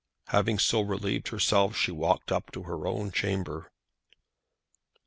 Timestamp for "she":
1.77-1.91